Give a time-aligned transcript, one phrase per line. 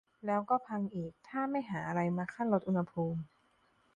[0.25, 3.19] แล้วก็พังอีก ถ้าไม่หาอะไรมาคั่นลดอุณหภูมิ